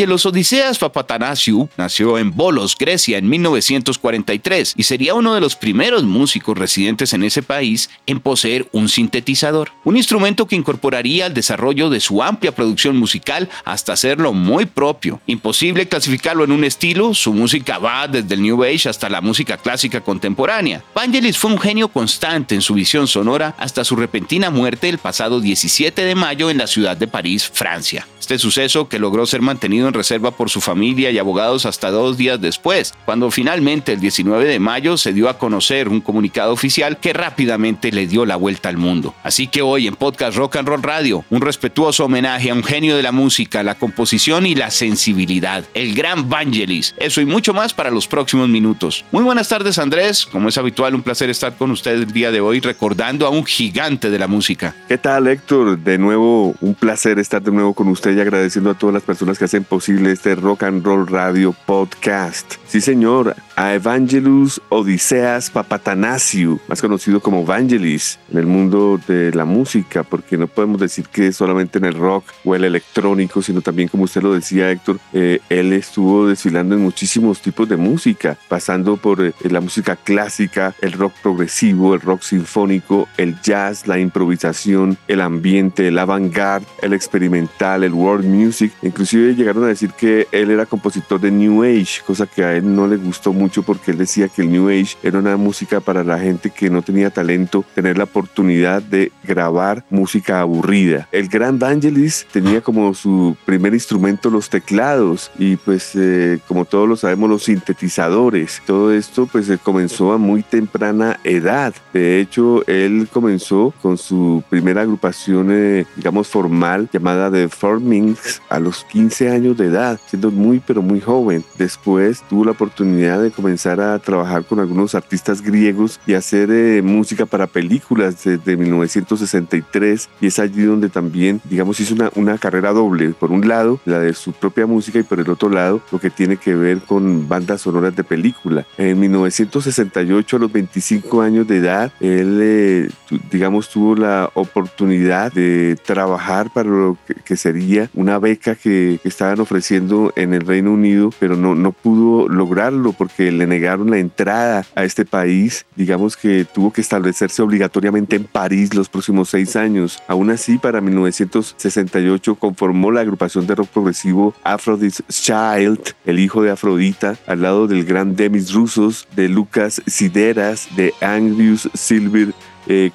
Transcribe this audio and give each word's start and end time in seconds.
Ángelos 0.00 0.24
Odiseas 0.24 0.78
Papatanasiou 0.78 1.68
nació 1.76 2.16
en 2.16 2.34
Bolos, 2.34 2.74
Grecia, 2.74 3.18
en 3.18 3.28
1943 3.28 4.72
y 4.74 4.84
sería 4.84 5.12
uno 5.12 5.34
de 5.34 5.42
los 5.42 5.56
primeros 5.56 6.04
músicos 6.04 6.56
residentes 6.56 7.12
en 7.12 7.22
ese 7.22 7.42
país 7.42 7.90
en 8.06 8.18
poseer 8.18 8.66
un 8.72 8.88
sintetizador, 8.88 9.72
un 9.84 9.98
instrumento 9.98 10.46
que 10.46 10.56
incorporaría 10.56 11.26
al 11.26 11.34
desarrollo 11.34 11.90
de 11.90 12.00
su 12.00 12.22
amplia 12.22 12.54
producción 12.54 12.96
musical 12.96 13.50
hasta 13.66 13.92
hacerlo 13.92 14.32
muy 14.32 14.64
propio. 14.64 15.20
Imposible 15.26 15.86
clasificarlo 15.86 16.44
en 16.44 16.52
un 16.52 16.64
estilo, 16.64 17.12
su 17.12 17.34
música 17.34 17.76
va 17.76 18.08
desde 18.08 18.36
el 18.36 18.40
New 18.40 18.64
Age 18.64 18.88
hasta 18.88 19.10
la 19.10 19.20
música 19.20 19.58
clásica 19.58 20.00
contemporánea. 20.00 20.82
Vangelis 20.94 21.36
fue 21.36 21.50
un 21.50 21.58
genio 21.58 21.88
constante 21.88 22.54
en 22.54 22.62
su 22.62 22.72
visión 22.72 23.06
sonora 23.06 23.54
hasta 23.58 23.84
su 23.84 23.96
repentina 23.96 24.48
muerte 24.48 24.88
el 24.88 24.96
pasado 24.96 25.40
17 25.40 26.02
de 26.02 26.14
mayo 26.14 26.48
en 26.48 26.56
la 26.56 26.66
ciudad 26.66 26.96
de 26.96 27.06
París, 27.06 27.50
Francia. 27.52 28.06
Este 28.18 28.38
suceso, 28.38 28.88
que 28.88 28.98
logró 28.98 29.26
ser 29.26 29.42
mantenido 29.42 29.89
reserva 29.94 30.30
por 30.30 30.50
su 30.50 30.60
familia 30.60 31.10
y 31.10 31.18
abogados 31.18 31.66
hasta 31.66 31.90
dos 31.90 32.16
días 32.16 32.40
después, 32.40 32.94
cuando 33.04 33.30
finalmente 33.30 33.92
el 33.92 34.00
19 34.00 34.44
de 34.44 34.58
mayo 34.58 34.96
se 34.96 35.12
dio 35.12 35.28
a 35.28 35.38
conocer 35.38 35.88
un 35.88 36.00
comunicado 36.00 36.52
oficial 36.52 36.98
que 36.98 37.12
rápidamente 37.12 37.92
le 37.92 38.06
dio 38.06 38.26
la 38.26 38.36
vuelta 38.36 38.68
al 38.68 38.76
mundo. 38.76 39.14
Así 39.22 39.46
que 39.46 39.62
hoy 39.62 39.86
en 39.86 39.96
Podcast 39.96 40.36
Rock 40.36 40.56
and 40.56 40.68
Roll 40.68 40.82
Radio, 40.82 41.24
un 41.30 41.40
respetuoso 41.40 42.04
homenaje 42.04 42.50
a 42.50 42.54
un 42.54 42.64
genio 42.64 42.96
de 42.96 43.02
la 43.02 43.12
música, 43.12 43.62
la 43.62 43.74
composición 43.74 44.46
y 44.46 44.54
la 44.54 44.70
sensibilidad, 44.70 45.64
el 45.74 45.94
gran 45.94 46.28
Vangelis. 46.28 46.94
Eso 46.98 47.20
y 47.20 47.26
mucho 47.26 47.54
más 47.54 47.74
para 47.74 47.90
los 47.90 48.06
próximos 48.06 48.48
minutos. 48.48 49.04
Muy 49.12 49.24
buenas 49.24 49.48
tardes 49.48 49.78
Andrés, 49.78 50.26
como 50.26 50.48
es 50.48 50.58
habitual, 50.58 50.94
un 50.94 51.02
placer 51.02 51.30
estar 51.30 51.56
con 51.56 51.70
ustedes 51.70 52.02
el 52.02 52.12
día 52.12 52.30
de 52.30 52.40
hoy 52.40 52.60
recordando 52.60 53.26
a 53.26 53.30
un 53.30 53.44
gigante 53.44 54.10
de 54.10 54.18
la 54.18 54.26
música. 54.26 54.74
¿Qué 54.88 54.98
tal 54.98 55.26
Héctor? 55.26 55.78
De 55.78 55.98
nuevo, 55.98 56.54
un 56.60 56.74
placer 56.74 57.18
estar 57.18 57.42
de 57.42 57.50
nuevo 57.50 57.74
con 57.74 57.88
usted 57.88 58.18
agradeciendo 58.18 58.70
a 58.70 58.74
todas 58.74 58.94
las 58.94 59.02
personas 59.02 59.38
que 59.38 59.44
hacen 59.44 59.64
posible 59.64 59.79
este 59.88 60.34
Rock 60.34 60.64
and 60.64 60.84
Roll 60.84 61.06
Radio 61.06 61.54
Podcast. 61.64 62.56
Sí, 62.66 62.82
señor, 62.82 63.34
a 63.56 63.74
Evangelus 63.74 64.60
Odiseas 64.68 65.50
Papatanasiu, 65.50 66.60
más 66.68 66.80
conocido 66.80 67.20
como 67.20 67.44
Vangelis 67.44 68.18
en 68.30 68.38
el 68.38 68.46
mundo 68.46 69.00
de 69.08 69.32
la 69.32 69.44
música, 69.44 70.02
porque 70.02 70.36
no 70.36 70.46
podemos 70.46 70.80
decir 70.80 71.06
que 71.08 71.32
solamente 71.32 71.78
en 71.78 71.86
el 71.86 71.94
rock 71.94 72.24
o 72.44 72.54
el 72.54 72.64
electrónico, 72.64 73.42
sino 73.42 73.62
también, 73.62 73.88
como 73.88 74.04
usted 74.04 74.22
lo 74.22 74.34
decía, 74.34 74.70
Héctor, 74.70 75.00
eh, 75.12 75.40
él 75.48 75.72
estuvo 75.72 76.28
desfilando 76.28 76.74
en 76.74 76.82
muchísimos 76.82 77.40
tipos 77.40 77.68
de 77.68 77.76
música, 77.76 78.38
pasando 78.48 78.96
por 78.96 79.24
eh, 79.24 79.32
la 79.48 79.60
música 79.60 79.96
clásica, 79.96 80.74
el 80.80 80.92
rock 80.92 81.14
progresivo, 81.22 81.94
el 81.94 82.02
rock 82.02 82.22
sinfónico, 82.22 83.08
el 83.16 83.40
jazz, 83.40 83.86
la 83.86 83.98
improvisación, 83.98 84.98
el 85.08 85.20
ambiente, 85.20 85.88
el 85.88 85.98
avant-garde, 85.98 86.66
el 86.82 86.92
experimental, 86.92 87.82
el 87.82 87.94
world 87.94 88.26
music. 88.26 88.72
Inclusive 88.82 89.34
llegaron 89.34 89.59
a 89.64 89.68
decir 89.68 89.92
que 89.92 90.28
él 90.32 90.50
era 90.50 90.66
compositor 90.66 91.20
de 91.20 91.30
New 91.30 91.62
Age, 91.62 92.02
cosa 92.06 92.26
que 92.26 92.44
a 92.44 92.56
él 92.56 92.74
no 92.74 92.86
le 92.86 92.96
gustó 92.96 93.32
mucho 93.32 93.62
porque 93.62 93.90
él 93.90 93.98
decía 93.98 94.28
que 94.28 94.42
el 94.42 94.52
New 94.52 94.68
Age 94.68 94.96
era 95.02 95.18
una 95.18 95.36
música 95.36 95.80
para 95.80 96.04
la 96.04 96.18
gente 96.18 96.50
que 96.50 96.70
no 96.70 96.82
tenía 96.82 97.10
talento, 97.10 97.64
tener 97.74 97.98
la 97.98 98.04
oportunidad 98.04 98.82
de 98.82 99.12
grabar 99.22 99.84
música 99.90 100.40
aburrida. 100.40 101.08
El 101.12 101.28
gran 101.28 101.58
Vangelis 101.58 102.26
tenía 102.32 102.60
como 102.60 102.94
su 102.94 103.36
primer 103.44 103.74
instrumento 103.74 104.30
los 104.30 104.48
teclados 104.50 105.30
y 105.38 105.56
pues 105.56 105.92
eh, 105.94 106.38
como 106.46 106.64
todos 106.64 106.88
lo 106.88 106.96
sabemos 106.96 107.30
los 107.30 107.44
sintetizadores. 107.44 108.62
Todo 108.66 108.92
esto 108.92 109.26
pues 109.26 109.50
comenzó 109.62 110.12
a 110.12 110.18
muy 110.18 110.42
temprana 110.42 111.18
edad. 111.24 111.74
De 111.92 112.20
hecho, 112.20 112.66
él 112.66 113.08
comenzó 113.12 113.72
con 113.82 113.98
su 113.98 114.42
primera 114.48 114.82
agrupación, 114.82 115.48
eh, 115.50 115.86
digamos, 115.96 116.28
formal 116.28 116.88
llamada 116.92 117.30
The 117.30 117.48
Formings 117.48 118.40
a 118.48 118.58
los 118.58 118.84
15 118.84 119.30
años 119.30 119.49
de 119.54 119.66
edad, 119.66 120.00
siendo 120.06 120.30
muy 120.30 120.60
pero 120.60 120.82
muy 120.82 121.00
joven. 121.00 121.44
Después 121.58 122.22
tuvo 122.28 122.44
la 122.44 122.52
oportunidad 122.52 123.22
de 123.22 123.30
comenzar 123.30 123.80
a 123.80 123.98
trabajar 123.98 124.44
con 124.44 124.60
algunos 124.60 124.94
artistas 124.94 125.42
griegos 125.42 126.00
y 126.06 126.14
hacer 126.14 126.50
eh, 126.50 126.82
música 126.82 127.26
para 127.26 127.46
películas 127.46 128.24
desde 128.24 128.56
1963 128.56 130.08
y 130.20 130.26
es 130.26 130.38
allí 130.38 130.62
donde 130.62 130.88
también, 130.88 131.40
digamos, 131.48 131.80
hizo 131.80 131.94
una, 131.94 132.10
una 132.14 132.38
carrera 132.38 132.72
doble. 132.72 133.10
Por 133.10 133.32
un 133.32 133.46
lado, 133.48 133.80
la 133.84 133.98
de 133.98 134.14
su 134.14 134.32
propia 134.32 134.66
música 134.66 134.98
y 134.98 135.02
por 135.02 135.20
el 135.20 135.30
otro 135.30 135.48
lado, 135.48 135.80
lo 135.90 135.98
que 135.98 136.10
tiene 136.10 136.36
que 136.36 136.54
ver 136.54 136.80
con 136.80 137.28
bandas 137.28 137.62
sonoras 137.62 137.94
de 137.96 138.04
película. 138.04 138.66
En 138.78 138.98
1968, 139.00 140.36
a 140.36 140.38
los 140.38 140.52
25 140.52 141.22
años 141.22 141.46
de 141.46 141.56
edad, 141.58 141.92
él, 142.00 142.38
eh, 142.40 142.88
digamos, 143.30 143.68
tuvo 143.68 143.94
la 143.96 144.30
oportunidad 144.34 145.32
de 145.32 145.76
trabajar 145.84 146.52
para 146.52 146.68
lo 146.68 146.96
que, 147.24 147.36
sería 147.36 147.88
una 147.94 148.18
beca 148.18 148.54
que, 148.54 149.00
que, 149.02 149.08
ofreciendo 149.42 150.12
en 150.16 150.34
el 150.34 150.46
Reino 150.46 150.72
Unido, 150.72 151.10
pero 151.18 151.36
no, 151.36 151.54
no 151.54 151.72
pudo 151.72 152.28
lograrlo 152.28 152.92
porque 152.92 153.32
le 153.32 153.46
negaron 153.46 153.90
la 153.90 153.98
entrada 153.98 154.64
a 154.74 154.84
este 154.84 155.04
país. 155.04 155.66
Digamos 155.76 156.16
que 156.16 156.44
tuvo 156.44 156.72
que 156.72 156.80
establecerse 156.80 157.42
obligatoriamente 157.42 158.16
en 158.16 158.24
París 158.24 158.74
los 158.74 158.88
próximos 158.88 159.30
seis 159.30 159.56
años. 159.56 160.02
Aún 160.08 160.30
así, 160.30 160.58
para 160.58 160.80
1968 160.80 162.34
conformó 162.36 162.90
la 162.90 163.00
agrupación 163.00 163.46
de 163.46 163.54
rock 163.54 163.68
progresivo 163.68 164.34
Aphrodite's 164.44 165.02
Child, 165.08 165.94
el 166.04 166.18
hijo 166.18 166.42
de 166.42 166.50
Afrodita, 166.50 167.16
al 167.26 167.42
lado 167.42 167.66
del 167.66 167.84
gran 167.84 168.16
Demis 168.16 168.52
Rusos, 168.52 169.06
de 169.16 169.28
Lucas 169.28 169.82
Sideras, 169.86 170.68
de 170.76 170.94
Anglius 171.00 171.68
Silver 171.74 172.34
eh, 172.70 172.92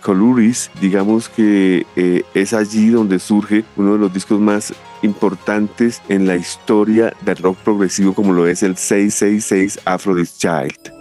digamos 0.79 1.27
que 1.27 1.85
eh, 1.97 2.23
es 2.33 2.53
allí 2.53 2.89
donde 2.89 3.19
surge 3.19 3.65
uno 3.75 3.93
de 3.93 3.99
los 3.99 4.13
discos 4.13 4.39
más 4.39 4.73
importantes 5.01 6.01
en 6.07 6.25
la 6.25 6.37
historia 6.37 7.13
del 7.25 7.35
rock 7.37 7.57
progresivo 7.57 8.13
como 8.13 8.31
lo 8.31 8.47
es 8.47 8.63
el 8.63 8.77
666 8.77 9.81
Aphrodite 9.83 10.31
Child. 10.37 10.94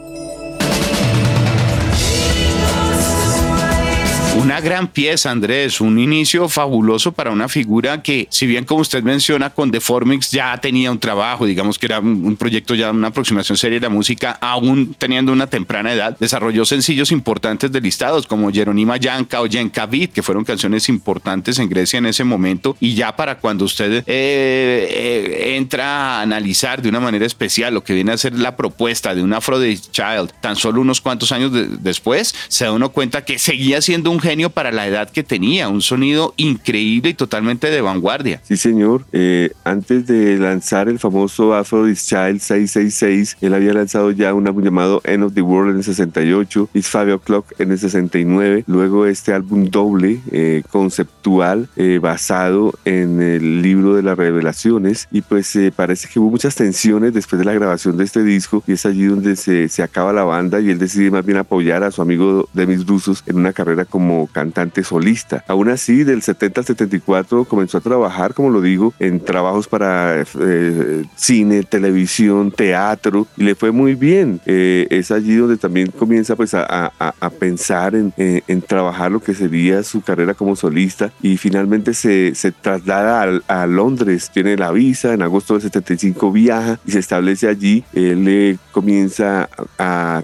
Una 4.36 4.60
gran 4.60 4.88
pieza, 4.88 5.30
Andrés, 5.30 5.80
un 5.80 5.96
inicio 5.96 6.48
fabuloso 6.48 7.12
para 7.12 7.30
una 7.30 7.48
figura 7.48 8.02
que, 8.02 8.26
si 8.30 8.48
bien 8.48 8.64
como 8.64 8.80
usted 8.80 9.04
menciona, 9.04 9.50
con 9.50 9.70
The 9.70 9.80
Formix 9.80 10.32
ya 10.32 10.56
tenía 10.58 10.90
un 10.90 10.98
trabajo, 10.98 11.46
digamos 11.46 11.78
que 11.78 11.86
era 11.86 12.00
un 12.00 12.34
proyecto 12.36 12.74
ya, 12.74 12.90
una 12.90 13.08
aproximación 13.08 13.56
seria 13.56 13.78
de 13.78 13.86
la 13.86 13.90
música, 13.90 14.32
aún 14.40 14.96
teniendo 14.98 15.32
una 15.32 15.46
temprana 15.46 15.92
edad, 15.92 16.16
desarrolló 16.18 16.64
sencillos 16.64 17.12
importantes 17.12 17.70
de 17.70 17.80
listados 17.80 18.26
como 18.26 18.50
Jeronima 18.50 18.96
Yanka 18.96 19.40
o 19.40 19.46
Yenka 19.46 19.86
Beat, 19.86 20.10
que 20.10 20.22
fueron 20.22 20.44
canciones 20.44 20.88
importantes 20.88 21.60
en 21.60 21.68
Grecia 21.68 21.98
en 21.98 22.06
ese 22.06 22.24
momento, 22.24 22.76
y 22.80 22.94
ya 22.94 23.14
para 23.14 23.38
cuando 23.38 23.64
usted 23.64 23.98
eh, 23.98 24.02
eh, 24.08 25.54
entra 25.56 26.18
a 26.18 26.22
analizar 26.22 26.82
de 26.82 26.88
una 26.88 27.00
manera 27.00 27.24
especial 27.24 27.72
lo 27.72 27.84
que 27.84 27.94
viene 27.94 28.10
a 28.10 28.18
ser 28.18 28.36
la 28.36 28.56
propuesta 28.56 29.14
de 29.14 29.22
un 29.22 29.32
Aphrodite 29.32 29.90
Child, 29.92 30.32
tan 30.40 30.56
solo 30.56 30.80
unos 30.80 31.00
cuantos 31.00 31.30
años 31.30 31.52
después, 31.80 32.34
se 32.48 32.64
da 32.64 32.72
uno 32.72 32.90
cuenta 32.90 33.24
que 33.24 33.38
seguía 33.38 33.80
siendo 33.80 34.10
un 34.10 34.23
genio 34.24 34.48
para 34.48 34.72
la 34.72 34.86
edad 34.86 35.10
que 35.10 35.22
tenía, 35.22 35.68
un 35.68 35.82
sonido 35.82 36.32
increíble 36.38 37.10
y 37.10 37.14
totalmente 37.14 37.70
de 37.70 37.82
vanguardia. 37.82 38.40
Sí, 38.42 38.56
señor. 38.56 39.04
Eh, 39.12 39.50
antes 39.64 40.06
de 40.06 40.38
lanzar 40.38 40.88
el 40.88 40.98
famoso 40.98 41.54
Aphrodite 41.54 42.00
Child 42.00 42.40
666, 42.40 43.36
él 43.42 43.52
había 43.52 43.74
lanzado 43.74 44.10
ya 44.12 44.32
un 44.32 44.46
álbum 44.46 44.64
llamado 44.64 45.02
End 45.04 45.24
of 45.24 45.34
the 45.34 45.42
World 45.42 45.72
en 45.72 45.76
el 45.76 45.84
68, 45.84 46.70
It's 46.72 46.88
Five 46.88 47.12
O'Clock 47.12 47.52
en 47.58 47.70
el 47.70 47.78
69, 47.78 48.64
luego 48.66 49.04
este 49.04 49.34
álbum 49.34 49.66
doble 49.66 50.20
eh, 50.32 50.62
conceptual 50.70 51.68
eh, 51.76 51.98
basado 52.00 52.72
en 52.86 53.20
el 53.20 53.60
libro 53.60 53.94
de 53.94 54.02
las 54.02 54.16
revelaciones 54.16 55.06
y 55.12 55.20
pues 55.20 55.58
parece 55.76 56.08
que 56.08 56.18
hubo 56.18 56.30
muchas 56.30 56.54
tensiones 56.54 57.12
después 57.12 57.38
de 57.38 57.44
la 57.44 57.52
grabación 57.52 57.98
de 57.98 58.04
este 58.04 58.22
disco 58.22 58.64
y 58.66 58.72
es 58.72 58.86
allí 58.86 59.04
donde 59.04 59.36
se, 59.36 59.68
se 59.68 59.82
acaba 59.82 60.14
la 60.14 60.24
banda 60.24 60.60
y 60.60 60.70
él 60.70 60.78
decide 60.78 61.10
más 61.10 61.26
bien 61.26 61.38
apoyar 61.38 61.84
a 61.84 61.90
su 61.90 62.00
amigo 62.00 62.48
Demis 62.54 62.86
Rusos 62.86 63.22
en 63.26 63.36
una 63.36 63.52
carrera 63.52 63.84
como 63.84 64.13
como 64.14 64.26
cantante 64.28 64.84
solista. 64.84 65.44
Aún 65.48 65.68
así, 65.68 66.04
del 66.04 66.22
70 66.22 66.60
al 66.60 66.66
74 66.66 67.44
comenzó 67.44 67.78
a 67.78 67.80
trabajar, 67.80 68.34
como 68.34 68.50
lo 68.50 68.60
digo, 68.60 68.94
en 68.98 69.20
trabajos 69.20 69.66
para 69.66 70.22
eh, 70.22 71.04
cine, 71.16 71.64
televisión, 71.64 72.52
teatro, 72.52 73.26
y 73.36 73.44
le 73.44 73.54
fue 73.54 73.72
muy 73.72 73.94
bien. 73.94 74.40
Eh, 74.46 74.86
es 74.90 75.10
allí 75.10 75.34
donde 75.34 75.56
también 75.56 75.90
comienza 75.90 76.36
pues, 76.36 76.54
a, 76.54 76.92
pensar 77.38 77.94
en, 77.94 78.62
trabajar 78.62 79.10
lo 79.10 79.20
que 79.20 79.34
sería 79.34 79.82
su 79.82 80.00
carrera 80.00 80.34
como 80.34 80.56
solista 80.56 81.12
y 81.20 81.36
finalmente 81.36 81.92
se, 81.94 82.32
traslada 82.60 83.40
a, 83.48 83.66
Londres, 83.66 84.30
tiene 84.32 84.56
la 84.56 84.70
visa, 84.70 85.14
en 85.14 85.22
agosto 85.22 85.54
del 85.54 85.62
75 85.62 86.30
viaja 86.30 86.78
y 86.86 86.92
se 86.92 86.98
establece 87.00 87.48
allí. 87.48 87.84
Él 87.92 88.58
comienza 88.70 89.48
a, 89.78 90.22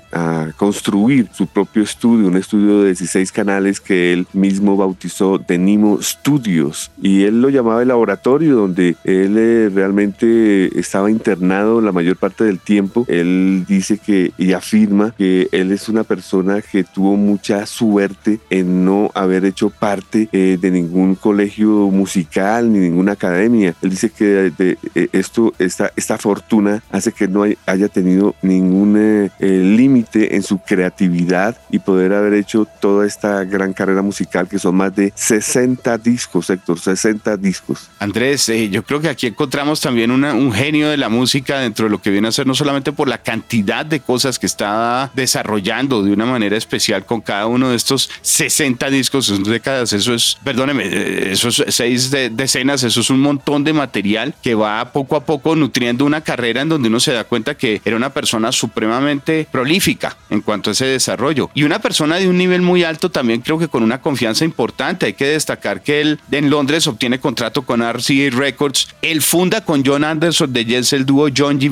construir 0.56 1.28
su 1.32 1.46
propio 1.46 1.82
estudio, 1.82 2.28
un 2.28 2.37
estudio 2.37 2.81
de 2.81 2.87
16 2.88 3.32
canales 3.32 3.80
que 3.81 4.12
él 4.12 4.27
mismo 4.32 4.77
bautizó 4.77 5.38
de 5.38 5.59
Nimo 5.59 6.00
Studios 6.03 6.91
y 7.00 7.25
él 7.25 7.41
lo 7.41 7.49
llamaba 7.49 7.82
el 7.82 7.88
laboratorio 7.88 8.56
donde 8.56 8.97
él 9.05 9.37
eh, 9.38 9.71
realmente 9.73 10.79
estaba 10.79 11.11
internado 11.11 11.81
la 11.81 11.93
mayor 11.93 12.17
parte 12.17 12.44
del 12.44 12.59
tiempo. 12.59 13.05
Él 13.09 13.65
dice 13.69 13.99
que 13.99 14.32
y 14.38 14.53
afirma 14.53 15.15
que 15.17 15.49
él 15.53 15.73
es 15.73 15.88
una 15.88 16.05
persona 16.05 16.62
que 16.62 16.85
tuvo 16.85 17.17
mucha 17.17 17.67
suerte 17.67 18.41
en 18.50 18.85
no 18.85 19.11
haber 19.15 19.44
hecho 19.44 19.71
parte 19.71 20.29
eh, 20.33 20.59
de 20.61 20.71
ningún 20.71 21.15
colegio 21.15 21.69
musical 21.91 22.73
ni 22.73 22.79
ninguna 22.79 23.12
academia. 23.12 23.75
Él 23.83 23.91
dice 23.91 24.11
que 24.11 24.53
de, 24.56 24.79
eh, 24.94 25.09
esto, 25.12 25.53
esta, 25.59 25.93
esta 25.97 26.19
fortuna 26.19 26.83
hace 26.91 27.12
que 27.12 27.29
no 27.29 27.44
haya 27.67 27.88
tenido 27.88 28.35
ningún 28.43 29.31
límite 29.41 30.37
en 30.37 30.43
su 30.43 30.59
creatividad 30.59 31.56
y 31.71 31.79
poder 31.79 32.12
haber 32.12 32.35
hecho 32.35 32.67
toda 32.81 33.06
esta 33.06 33.44
gran 33.44 33.69
carrera 33.72 34.02
musical 34.02 34.49
que 34.49 34.58
son 34.58 34.76
más 34.76 34.94
de 34.94 35.12
60 35.14 35.99
discos, 35.99 36.50
Héctor, 36.50 36.78
60 36.78 37.37
discos. 37.37 37.90
Andrés, 37.99 38.49
eh, 38.49 38.69
yo 38.69 38.82
creo 38.82 39.00
que 39.00 39.08
aquí 39.08 39.26
encontramos 39.26 39.81
también 39.81 40.11
un 40.11 40.52
genio 40.52 40.88
de 40.88 40.96
la 40.96 41.08
música 41.08 41.58
dentro 41.58 41.87
de 41.87 41.90
lo 41.90 42.00
que 42.00 42.11
viene 42.11 42.28
a 42.28 42.32
ser 42.32 42.46
no 42.46 42.55
solamente 42.55 42.93
por 42.93 43.08
la 43.08 43.19
cantidad 43.19 43.84
de 43.84 44.00
cosas 44.00 44.38
que 44.38 44.46
está 44.46 45.11
desarrollando 45.14 46.02
de 46.02 46.12
una 46.12 46.26
manera 46.26 46.56
especial 46.56 47.05
con 47.05 47.20
cada 47.20 47.46
uno 47.46 47.70
de 47.70 47.76
estos 47.76 48.11
60 48.22 48.90
discos, 48.90 49.26
son 49.26 49.43
décadas, 49.44 49.93
eso 49.93 50.14
es, 50.14 50.37
perdóneme, 50.43 50.84
eh, 50.87 51.32
esos 51.32 51.62
seis 51.69 52.11
decenas, 52.11 52.82
eso 52.82 53.00
es 53.00 53.11
un 53.11 53.20
montón 53.20 53.64
de 53.64 53.73
material 53.73 54.34
que 54.43 54.55
va 54.55 54.93
poco 54.93 55.16
a 55.16 55.25
poco 55.25 55.56
nutriendo 55.56 56.05
una 56.05 56.20
carrera 56.20 56.62
en 56.62 56.69
donde 56.69 56.88
uno 56.88 57.00
se 57.00 57.12
da 57.12 57.25
cuenta 57.25 57.56
que 57.56 57.81
era 57.84 57.96
una 57.96 58.11
persona 58.11 58.52
supremamente 58.52 59.46
prolífica 59.50 60.16
en 60.31 60.40
cuanto 60.40 60.70
a 60.70 60.73
ese 60.73 60.87
desarrollo 60.87 61.50
y 61.55 61.64
una 61.64 61.78
persona 61.78 62.16
de 62.16 62.28
un 62.28 62.38
nivel 62.38 62.62
muy 62.62 62.84
alto 62.84 63.11
también 63.11 63.40
creo 63.40 63.58
que 63.61 63.69
con 63.69 63.83
una 63.83 64.01
confianza 64.01 64.45
importante. 64.45 65.07
Hay 65.07 65.12
que 65.12 65.27
destacar 65.27 65.83
que 65.83 66.01
él 66.01 66.21
en 66.31 66.51
Londres 66.51 66.87
obtiene 66.87 67.21
contrato 67.21 67.62
con 67.62 67.81
RCA 67.81 68.31
Records. 68.33 68.89
Él 69.03 69.23
funda 69.23 69.65
con 69.65 69.85
John 69.85 70.05
Anderson 70.05 70.53
de 70.53 70.65
Yes 70.65 70.93
el 70.93 71.07
dúo 71.07 71.29
John 71.35 71.61
G. 71.61 71.71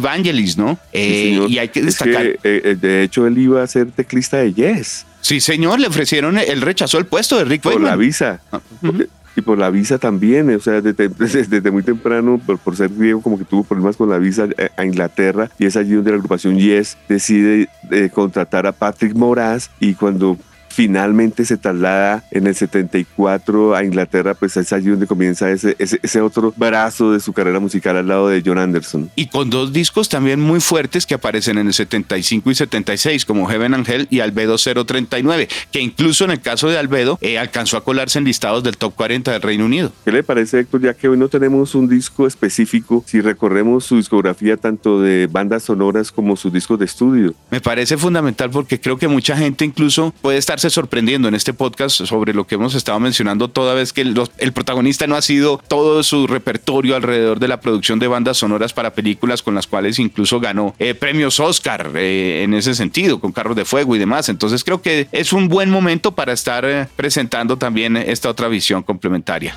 ¿no? 0.56 0.78
Eh, 0.92 1.46
y 1.48 1.58
hay 1.58 1.68
que 1.68 1.82
destacar. 1.82 2.26
Eh, 2.26 2.38
eh, 2.42 2.76
de 2.80 3.02
hecho, 3.02 3.26
él 3.26 3.38
iba 3.38 3.62
a 3.62 3.66
ser 3.66 3.90
teclista 3.90 4.38
de 4.38 4.52
Yes. 4.52 5.06
Sí, 5.20 5.40
señor, 5.40 5.80
le 5.80 5.88
ofrecieron, 5.88 6.38
él 6.38 6.60
rechazó 6.62 6.98
el 6.98 7.06
puesto 7.06 7.36
de 7.38 7.44
Rick 7.44 7.62
Por 7.62 7.80
la 7.80 7.96
visa. 7.96 8.40
Ah, 8.52 8.60
y 9.36 9.40
por 9.40 9.58
la 9.58 9.70
visa 9.70 9.98
también, 9.98 10.52
o 10.54 10.58
sea, 10.58 10.80
desde, 10.80 11.08
desde, 11.08 11.70
muy 11.70 11.82
temprano, 11.82 12.40
por, 12.44 12.58
por, 12.58 12.76
ser 12.76 12.88
griego, 12.88 13.20
como 13.20 13.38
que 13.38 13.44
tuvo 13.44 13.62
problemas 13.62 13.96
con 13.96 14.08
la 14.08 14.18
visa 14.18 14.48
a 14.76 14.84
Inglaterra, 14.84 15.50
y 15.58 15.66
es 15.66 15.76
allí 15.76 15.92
donde 15.92 16.10
la 16.10 16.16
agrupación 16.16 16.58
Yes 16.58 16.96
decide 17.08 17.68
contratar 18.12 18.66
a 18.66 18.72
Patrick 18.72 19.14
Moraz, 19.14 19.70
y 19.78 19.94
cuando 19.94 20.38
finalmente 20.68 21.44
se 21.44 21.56
traslada 21.56 22.24
en 22.30 22.46
el 22.46 22.54
74 22.54 23.74
a 23.74 23.84
Inglaterra, 23.84 24.34
pues 24.34 24.56
es 24.56 24.72
allí 24.72 24.90
donde 24.90 25.06
comienza 25.06 25.50
ese, 25.50 25.76
ese, 25.78 26.20
otro 26.20 26.52
brazo 26.56 27.12
de 27.12 27.20
su 27.20 27.32
carrera 27.32 27.60
musical 27.60 27.96
al 27.96 28.08
lado 28.08 28.28
de 28.28 28.42
John 28.44 28.58
Anderson. 28.58 29.10
Y 29.16 29.26
con 29.26 29.50
dos 29.50 29.72
discos 29.72 30.08
también 30.08 30.40
muy 30.40 30.60
fuertes 30.60 31.06
que 31.06 31.14
aparecen 31.14 31.58
en 31.58 31.68
el 31.68 31.74
75 31.74 32.50
y 32.50 32.54
76, 32.54 33.24
como 33.24 33.46
Heaven 33.46 33.74
Angel 33.74 34.06
y 34.10 34.20
Albedo 34.20 34.56
039, 34.56 35.48
que 35.70 35.80
incluso 35.80 36.24
en 36.24 36.32
el 36.32 36.40
caso 36.40 36.68
de 36.68 36.78
Albedo 36.78 37.18
eh, 37.20 37.38
alcanzó 37.38 37.76
a 37.76 37.84
colarse 37.84 38.18
en 38.18 38.24
listados 38.24 38.62
del 38.62 38.76
top 38.76 38.94
40 38.94 39.32
del 39.32 39.42
Reino 39.42 39.64
Unido. 39.64 39.92
¿Qué 40.04 40.12
le 40.12 40.22
parece, 40.22 40.60
Héctor? 40.60 40.82
Ya 40.82 40.94
que 40.94 41.08
hoy 41.08 41.18
no 41.18 41.28
tenemos 41.28 41.74
un 41.74 41.88
disco 41.88 42.26
específico, 42.26 43.04
si 43.06 43.20
recorremos 43.20 43.84
su 43.84 43.96
discografía 43.96 44.56
tanto 44.56 45.00
de 45.00 45.28
bandas 45.30 45.64
sonoras 45.64 46.12
como 46.12 46.36
sus 46.36 46.52
discos 46.52 46.78
de 46.78 46.84
estudio. 46.84 47.34
Me 47.50 47.60
parece 47.60 47.96
fundamental 47.96 48.50
porque 48.50 48.80
creo 48.80 48.96
que 48.96 49.08
mucha 49.08 49.36
gente 49.36 49.64
incluso 49.64 50.14
puede 50.20 50.38
estarse 50.38 50.67
sorprendiendo 50.70 51.28
en 51.28 51.34
este 51.34 51.52
podcast 51.52 52.04
sobre 52.04 52.34
lo 52.34 52.46
que 52.46 52.56
hemos 52.56 52.74
estado 52.74 52.98
mencionando 53.00 53.48
toda 53.48 53.74
vez 53.74 53.92
que 53.92 54.02
el, 54.02 54.52
protagonista 54.52 55.06
no 55.06 55.16
ha 55.16 55.22
sido 55.22 55.60
todo 55.68 56.02
su 56.02 56.26
repertorio 56.26 56.96
alrededor 56.96 57.38
de 57.38 57.48
la 57.48 57.60
producción 57.60 57.98
de 57.98 58.08
bandas 58.08 58.38
sonoras 58.38 58.72
para 58.72 58.92
películas 58.92 59.42
con 59.42 59.54
las 59.54 59.66
cuales 59.66 59.98
incluso 59.98 60.40
ganó 60.40 60.74
eh, 60.78 60.94
premios 60.94 61.40
Oscar 61.40 61.90
eh, 61.94 62.42
en 62.44 62.54
ese 62.54 62.74
sentido, 62.74 63.20
con 63.20 63.32
Carros 63.32 63.56
de 63.56 63.64
Fuego 63.64 63.94
y 63.96 63.98
demás. 63.98 64.28
Entonces 64.28 64.64
creo 64.64 64.82
que 64.82 65.08
es 65.12 65.32
un 65.32 65.48
buen 65.48 65.70
momento 65.70 66.12
para 66.12 66.32
estar 66.32 66.64
eh, 66.64 66.86
presentando 66.96 67.56
también 67.56 67.96
esta 67.96 68.28
otra 68.28 68.48
visión 68.48 68.82
complementaria. 68.82 69.54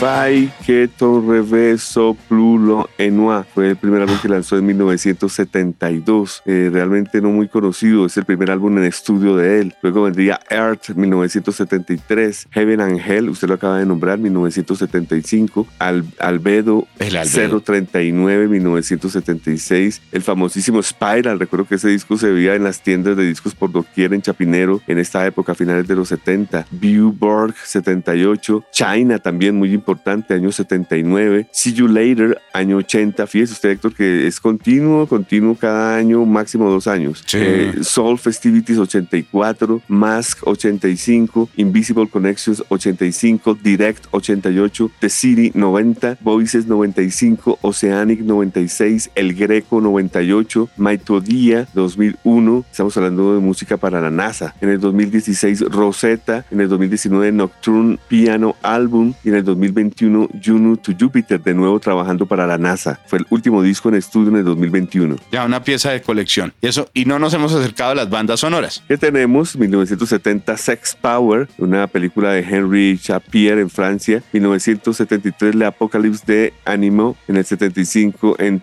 Fai 0.00 0.50
Keto 0.64 1.20
Reverso 1.20 2.16
Plulo 2.26 2.88
Enua. 2.96 3.44
Fue 3.54 3.68
el 3.68 3.76
primer 3.76 4.00
álbum 4.00 4.16
que 4.22 4.30
lanzó 4.30 4.56
en 4.56 4.64
1972. 4.64 6.42
Eh, 6.46 6.70
realmente 6.72 7.20
no 7.20 7.28
muy 7.28 7.48
conocido, 7.48 8.06
es 8.06 8.16
el 8.16 8.24
primer 8.24 8.50
álbum 8.50 8.78
en 8.78 8.84
estudio 8.84 9.36
de 9.36 9.60
él. 9.60 9.74
Luego 9.82 10.04
vendría 10.04 10.40
Earth 10.48 10.94
1973, 10.94 12.48
Heaven 12.50 12.80
and 12.80 12.98
Hell, 12.98 13.28
usted 13.28 13.48
lo 13.48 13.54
acaba 13.54 13.78
de 13.78 13.84
nombrar, 13.84 14.16
1975, 14.16 15.66
Albedo, 15.78 16.86
el 16.98 17.16
Albedo. 17.16 17.60
039 17.60 18.48
1976, 18.48 20.00
el 20.12 20.22
famosísimo 20.22 20.82
Spiral, 20.82 21.38
recuerdo 21.38 21.66
que 21.66 21.74
ese 21.74 21.90
disco 21.90 22.16
se 22.16 22.30
veía 22.30 22.54
en 22.54 22.64
las 22.64 22.82
tiendas 22.82 23.18
de 23.18 23.26
discos 23.26 23.54
por 23.54 23.70
doquier 23.70 24.14
en 24.14 24.22
Chapinero 24.22 24.80
en 24.86 24.98
esta 24.98 25.26
época, 25.26 25.54
finales 25.54 25.86
de 25.86 25.94
los 25.94 26.08
70, 26.08 26.68
Viewborg 26.70 27.54
78, 27.54 28.64
China 28.72 29.18
también 29.18 29.56
muy 29.56 29.68
importante, 29.74 29.89
año 30.30 30.52
79. 30.52 31.46
See 31.52 31.72
You 31.72 31.88
Later, 31.88 32.38
año 32.52 32.78
80. 32.78 33.26
Fíjese 33.26 33.52
usted, 33.52 33.70
Héctor, 33.70 33.94
que 33.94 34.26
es 34.26 34.40
continuo, 34.40 35.06
continuo 35.06 35.54
cada 35.54 35.96
año, 35.96 36.24
máximo 36.24 36.70
dos 36.70 36.86
años. 36.86 37.24
Eh, 37.32 37.74
Soul 37.82 38.18
Festivities 38.18 38.78
84, 38.78 39.82
Mask 39.88 40.46
85, 40.46 41.50
Invisible 41.56 42.08
Connections 42.08 42.62
85, 42.68 43.54
Direct 43.54 44.06
88, 44.10 44.90
The 45.00 45.08
City 45.08 45.52
90, 45.54 46.18
Voices 46.20 46.66
95, 46.66 47.58
Oceanic 47.62 48.20
96, 48.20 49.10
El 49.14 49.34
Greco 49.34 49.80
98, 49.80 50.68
Maitodía 50.76 51.68
2001. 51.74 52.64
Estamos 52.70 52.96
hablando 52.96 53.34
de 53.34 53.40
música 53.40 53.76
para 53.76 54.00
la 54.00 54.10
NASA. 54.10 54.54
En 54.60 54.68
el 54.70 54.80
2016, 54.80 55.60
Rosetta. 55.70 56.44
En 56.50 56.60
el 56.60 56.68
2019, 56.68 57.32
Nocturne 57.32 57.98
Piano 58.08 58.56
Album. 58.62 59.14
Y 59.24 59.30
en 59.30 59.36
el 59.36 59.44
2021 59.80 60.28
Juno 60.42 60.76
to 60.76 60.92
Jupiter, 60.98 61.40
de 61.40 61.54
nuevo 61.54 61.78
trabajando 61.80 62.26
para 62.26 62.46
la 62.46 62.58
NASA. 62.58 63.00
Fue 63.06 63.18
el 63.18 63.26
último 63.30 63.62
disco 63.62 63.88
en 63.88 63.96
estudio 63.96 64.28
en 64.28 64.36
el 64.36 64.44
2021. 64.44 65.16
Ya 65.32 65.44
una 65.44 65.62
pieza 65.62 65.90
de 65.90 66.02
colección. 66.02 66.52
Y 66.60 66.68
eso, 66.68 66.88
y 66.94 67.04
no 67.04 67.18
nos 67.18 67.34
hemos 67.34 67.52
acercado 67.54 67.92
a 67.92 67.94
las 67.94 68.10
bandas 68.10 68.40
sonoras. 68.40 68.82
¿Qué 68.86 68.96
tenemos? 68.98 69.56
1970 69.56 70.56
Sex 70.56 70.96
Power, 71.00 71.48
una 71.58 71.86
película 71.86 72.32
de 72.32 72.40
Henry 72.40 72.98
Chapier 72.98 73.58
en 73.58 73.70
Francia. 73.70 74.22
1973 74.32 75.54
Le 75.54 75.66
Apocalypse 75.66 76.24
de 76.26 76.52
Animo. 76.64 77.16
En 77.28 77.36
el 77.36 77.44
75 77.44 78.36
en 78.38 78.62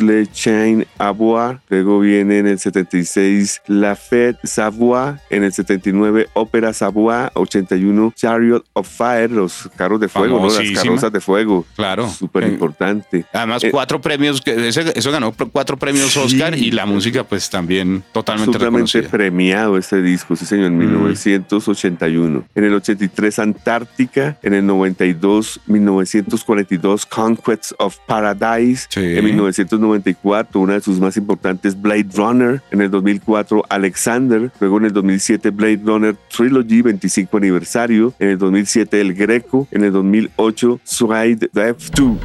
Le 0.00 0.26
Chain 0.26 0.86
Avoir. 0.98 1.60
Luego 1.68 2.00
viene 2.00 2.38
en 2.38 2.46
el 2.46 2.58
76 2.58 3.62
La 3.66 3.96
Fête 3.96 4.38
Savoie. 4.44 5.20
En 5.30 5.44
el 5.44 5.52
79 5.52 6.28
Ópera 6.34 6.72
Savoie. 6.72 7.30
81 7.34 8.12
Chariot 8.16 8.64
of 8.72 8.88
Fire, 8.88 9.30
los 9.30 9.68
carros 9.76 10.00
de 10.00 10.08
fuego, 10.10 10.38
¿no? 10.38 10.50
Las 10.50 10.70
carrozas 10.70 11.12
de 11.12 11.20
fuego. 11.20 11.64
Claro. 11.76 12.08
Súper 12.08 12.44
importante. 12.44 13.24
Además, 13.32 13.64
eh, 13.64 13.70
cuatro 13.70 14.00
premios, 14.00 14.42
eso 14.44 15.10
ganó 15.10 15.32
cuatro 15.52 15.76
premios 15.76 16.16
Oscar 16.16 16.56
y 16.56 16.70
la 16.70 16.86
música, 16.86 17.24
pues 17.24 17.48
también 17.48 18.02
totalmente 18.12 18.56
Absolutamente 18.56 19.02
premiado 19.08 19.78
este 19.78 20.02
disco, 20.02 20.36
sí, 20.36 20.44
señor, 20.44 20.66
en 20.66 20.78
1981. 20.78 22.40
Mm. 22.40 22.44
En 22.54 22.64
el 22.64 22.74
83, 22.74 23.38
Antártica. 23.38 24.38
En 24.42 24.54
el 24.54 24.66
92, 24.66 25.60
1942, 25.66 27.06
Conquests 27.06 27.74
of 27.78 27.96
Paradise. 28.06 28.88
En 28.96 29.24
1994, 29.24 30.60
una 30.60 30.74
de 30.74 30.80
sus 30.80 30.98
más 31.00 31.16
importantes, 31.16 31.80
Blade 31.80 32.08
Runner. 32.14 32.62
En 32.70 32.80
el 32.80 32.90
2004, 32.90 33.64
Alexander. 33.68 34.50
Luego 34.60 34.78
en 34.78 34.86
el 34.86 34.92
2007, 34.92 35.50
Blade 35.50 35.80
Runner 35.84 36.16
Trilogy, 36.34 36.82
25 36.82 37.36
aniversario. 37.36 38.14
En 38.18 38.28
el 38.28 38.38
2007, 38.38 39.00
El 39.00 39.14
Greco 39.14 39.68
en 39.70 39.84
el 39.84 39.92
Mil 40.02 40.28
2008, 40.36 40.80
Suride 40.84 41.48
Drive 41.52 41.90
2. 41.90 42.18